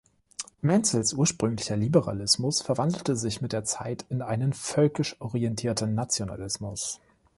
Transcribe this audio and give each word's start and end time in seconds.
Menzels 0.61 1.13
ursprünglicher 1.13 1.77
Liberalismus 1.77 2.63
verwandelte 2.63 3.15
sich 3.15 3.39
mit 3.39 3.53
der 3.53 3.65
Zeit 3.65 4.03
in 4.09 4.23
einen 4.23 4.51
völkisch 4.51 5.15
orientierten 5.19 5.93
Nationalismus. 5.93 6.99